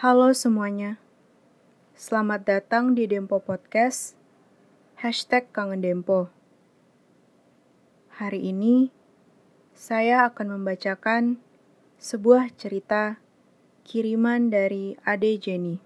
Halo 0.00 0.32
semuanya, 0.32 0.96
selamat 1.92 2.48
datang 2.48 2.96
di 2.96 3.04
Dempo 3.04 3.36
Podcast, 3.36 4.16
hashtag 4.96 5.52
Kangen 5.52 5.84
Dempo. 5.84 6.32
Hari 8.16 8.48
ini, 8.48 8.88
saya 9.76 10.24
akan 10.24 10.56
membacakan 10.56 11.36
sebuah 12.00 12.48
cerita 12.56 13.20
kiriman 13.84 14.48
dari 14.48 14.96
Ade 15.04 15.36
Jenny. 15.36 15.84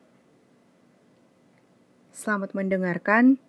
Selamat 2.15 2.55
mendengarkan, 2.55 3.43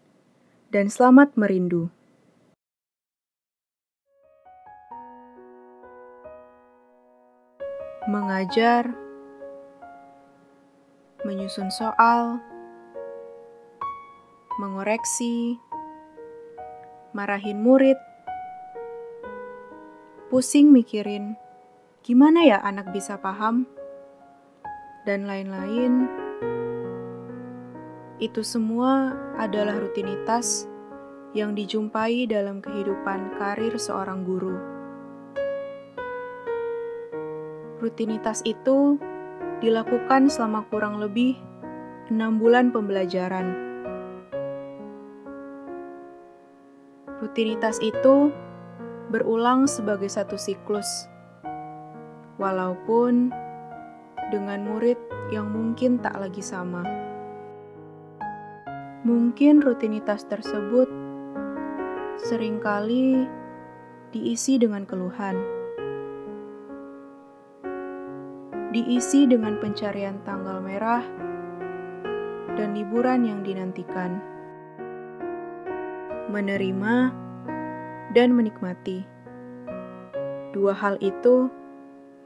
dan 0.74 0.90
selamat 0.90 1.38
merindu. 1.38 1.94
Mengajar 8.10 9.05
menyusun 11.26 11.74
soal, 11.74 12.38
mengoreksi, 14.62 15.58
marahin 17.18 17.66
murid, 17.66 17.98
pusing 20.30 20.70
mikirin 20.70 21.34
gimana 22.06 22.46
ya 22.46 22.62
anak 22.62 22.94
bisa 22.94 23.18
paham, 23.18 23.66
dan 25.10 25.26
lain-lain. 25.26 26.06
Itu 28.22 28.46
semua 28.46 29.18
adalah 29.42 29.82
rutinitas 29.82 30.70
yang 31.34 31.58
dijumpai 31.58 32.30
dalam 32.30 32.62
kehidupan 32.62 33.34
karir 33.42 33.74
seorang 33.82 34.22
guru. 34.22 34.56
Rutinitas 37.82 38.46
itu 38.46 39.02
dilakukan 39.66 40.30
selama 40.30 40.62
kurang 40.70 41.02
lebih 41.02 41.34
enam 42.14 42.38
bulan 42.38 42.70
pembelajaran. 42.70 43.58
Rutinitas 47.18 47.82
itu 47.82 48.30
berulang 49.10 49.66
sebagai 49.66 50.06
satu 50.06 50.38
siklus, 50.38 51.10
walaupun 52.38 53.34
dengan 54.30 54.62
murid 54.70 55.02
yang 55.34 55.50
mungkin 55.50 55.98
tak 55.98 56.14
lagi 56.14 56.46
sama. 56.46 56.86
Mungkin 59.02 59.66
rutinitas 59.66 60.30
tersebut 60.30 60.90
sering 62.22 62.62
kali 62.62 63.26
diisi 64.14 64.62
dengan 64.62 64.86
keluhan 64.86 65.65
diisi 68.76 69.24
dengan 69.24 69.56
pencarian 69.56 70.20
tanggal 70.28 70.60
merah 70.60 71.00
dan 72.60 72.76
liburan 72.76 73.24
yang 73.24 73.40
dinantikan. 73.40 74.20
Menerima 76.28 76.96
dan 78.12 78.36
menikmati. 78.36 79.08
Dua 80.52 80.76
hal 80.76 81.00
itu 81.00 81.48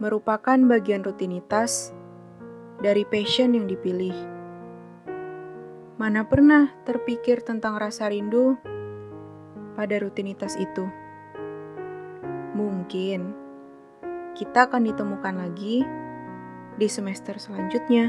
merupakan 0.01 0.57
bagian 0.57 1.05
rutinitas 1.05 1.93
dari 2.81 3.05
passion 3.05 3.53
yang 3.53 3.69
dipilih. 3.69 4.17
Mana 6.01 6.25
pernah 6.25 6.73
terpikir 6.81 7.45
tentang 7.45 7.77
rasa 7.77 8.09
rindu 8.09 8.57
pada 9.77 10.01
rutinitas 10.01 10.57
itu? 10.57 10.89
Mungkin 12.57 13.37
kita 14.33 14.65
akan 14.65 14.87
ditemukan 14.89 15.35
lagi 15.45 16.08
di 16.79 16.87
semester 16.87 17.35
selanjutnya. 17.35 18.07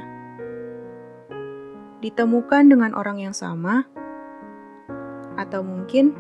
Ditemukan 1.98 2.70
dengan 2.70 2.94
orang 2.94 3.18
yang 3.18 3.34
sama, 3.34 3.84
atau 5.34 5.66
mungkin 5.66 6.14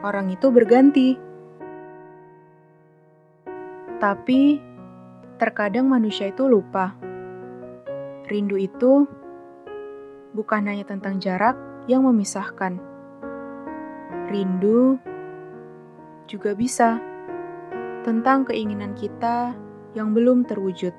orang 0.00 0.32
itu 0.32 0.48
berganti. 0.48 1.20
Tapi 4.00 4.60
terkadang 5.36 5.90
manusia 5.90 6.32
itu 6.32 6.48
lupa. 6.48 6.96
Rindu 8.26 8.56
itu 8.58 9.06
bukan 10.34 10.66
hanya 10.66 10.88
tentang 10.88 11.20
jarak 11.22 11.54
yang 11.86 12.02
memisahkan. 12.02 12.80
Rindu 14.26 14.98
juga 16.26 16.58
bisa 16.58 16.98
tentang 18.02 18.42
keinginan 18.46 18.98
kita 18.98 19.54
yang 19.96 20.12
belum 20.12 20.44
terwujud. 20.44 20.92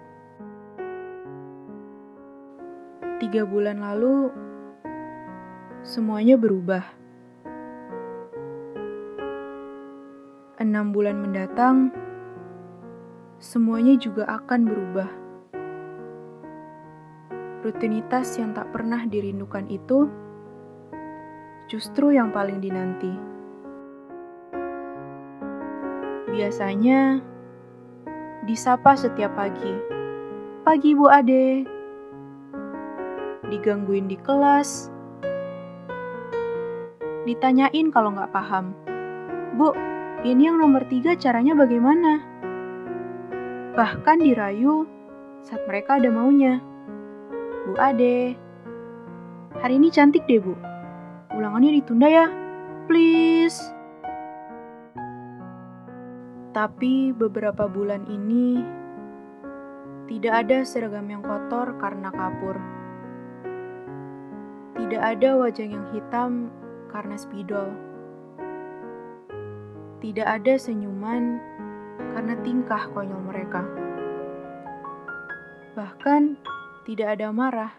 Tiga 3.21 3.45
bulan 3.45 3.77
lalu, 3.77 4.33
semuanya 5.85 6.33
berubah. 6.33 6.81
Enam 10.57 10.89
bulan 10.89 11.21
mendatang, 11.21 11.93
semuanya 13.37 13.93
juga 14.01 14.25
akan 14.25 14.61
berubah. 14.65 15.09
Rutinitas 17.61 18.41
yang 18.41 18.57
tak 18.57 18.73
pernah 18.73 19.05
dirindukan 19.05 19.69
itu 19.69 20.09
justru 21.69 22.17
yang 22.17 22.33
paling 22.33 22.57
dinanti. 22.57 23.13
Biasanya, 26.33 27.21
disapa 28.47 28.95
setiap 28.95 29.35
pagi. 29.35 29.75
Pagi 30.63 30.95
Bu 30.95 31.11
Ade. 31.11 31.67
Digangguin 33.51 34.07
di 34.07 34.15
kelas. 34.15 34.87
Ditanyain 37.27 37.91
kalau 37.91 38.15
nggak 38.15 38.31
paham. 38.31 38.71
Bu, 39.59 39.75
ini 40.23 40.47
yang 40.47 40.63
nomor 40.63 40.87
tiga 40.87 41.19
caranya 41.19 41.59
bagaimana? 41.59 42.23
Bahkan 43.75 44.23
dirayu 44.23 44.87
saat 45.43 45.67
mereka 45.67 45.99
ada 45.99 46.07
maunya. 46.07 46.63
Bu 47.67 47.75
Ade, 47.75 48.39
hari 49.59 49.75
ini 49.75 49.91
cantik 49.91 50.23
deh 50.23 50.39
Bu. 50.39 50.55
Ulangannya 51.35 51.83
ditunda 51.83 52.07
ya, 52.07 52.25
please. 52.87 53.59
Tapi 56.57 57.13
beberapa 57.13 57.69
bulan 57.69 58.09
ini 58.09 58.57
tidak 60.09 60.33
ada 60.41 60.65
seragam 60.65 61.05
yang 61.05 61.21
kotor 61.21 61.77
karena 61.77 62.09
kapur. 62.09 62.57
Tidak 64.73 64.97
ada 64.97 65.37
wajah 65.37 65.69
yang 65.69 65.85
hitam 65.93 66.49
karena 66.89 67.13
spidol. 67.13 67.69
Tidak 70.01 70.25
ada 70.25 70.57
senyuman 70.57 71.37
karena 72.17 72.33
tingkah 72.41 72.89
konyol 72.89 73.21
mereka. 73.21 73.61
Bahkan 75.77 76.41
tidak 76.89 77.21
ada 77.21 77.29
marah 77.29 77.77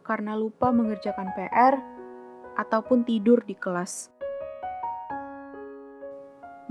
karena 0.00 0.32
lupa 0.32 0.72
mengerjakan 0.72 1.28
PR 1.36 1.76
ataupun 2.56 3.04
tidur 3.04 3.44
di 3.44 3.52
kelas. 3.52 4.08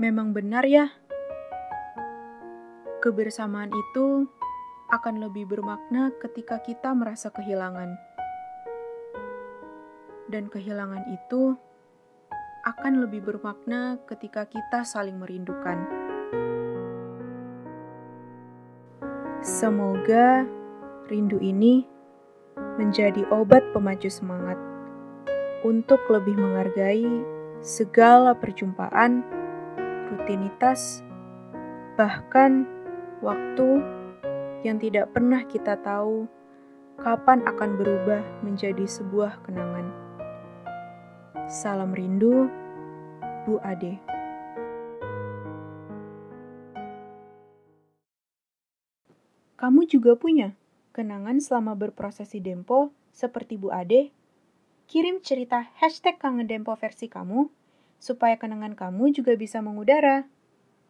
Memang 0.02 0.34
benar 0.34 0.66
ya, 0.66 0.90
Kebersamaan 2.98 3.70
itu 3.70 4.26
akan 4.90 5.22
lebih 5.22 5.46
bermakna 5.46 6.10
ketika 6.18 6.58
kita 6.58 6.90
merasa 6.98 7.30
kehilangan. 7.30 7.94
Dan 10.26 10.50
kehilangan 10.50 11.06
itu 11.06 11.54
akan 12.66 13.06
lebih 13.06 13.22
bermakna 13.22 14.02
ketika 14.10 14.50
kita 14.50 14.82
saling 14.82 15.14
merindukan. 15.14 15.78
Semoga 19.46 20.42
rindu 21.06 21.38
ini 21.38 21.86
menjadi 22.82 23.22
obat 23.30 23.62
pemacu 23.70 24.10
semangat 24.10 24.58
untuk 25.62 26.02
lebih 26.10 26.34
menghargai 26.34 27.22
segala 27.62 28.34
perjumpaan, 28.34 29.22
rutinitas, 30.10 31.06
bahkan 31.94 32.77
waktu 33.18 33.82
yang 34.62 34.78
tidak 34.78 35.10
pernah 35.10 35.42
kita 35.46 35.78
tahu 35.82 36.26
kapan 36.98 37.46
akan 37.46 37.70
berubah 37.78 38.22
menjadi 38.42 38.86
sebuah 38.86 39.42
kenangan. 39.46 39.86
Salam 41.46 41.94
rindu, 41.94 42.50
Bu 43.46 43.58
Ade. 43.62 43.98
Kamu 49.58 49.90
juga 49.90 50.14
punya 50.14 50.54
kenangan 50.94 51.42
selama 51.42 51.74
berprosesi 51.74 52.38
Dempo 52.38 52.94
seperti 53.10 53.58
Bu 53.58 53.74
Ade? 53.74 54.14
Kirim 54.86 55.18
cerita 55.18 55.70
hashtag 55.82 56.22
kangen 56.22 56.46
Dempo 56.46 56.72
versi 56.78 57.10
kamu, 57.10 57.50
supaya 57.98 58.38
kenangan 58.38 58.78
kamu 58.78 59.10
juga 59.10 59.34
bisa 59.34 59.58
mengudara. 59.58 60.30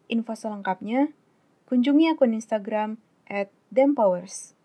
Info 0.09 0.33
selengkapnya 0.37 1.13
kunjungi 1.69 2.09
akun 2.09 2.33
Instagram 2.33 2.97
at 3.29 3.53
Dempowers. 3.69 4.57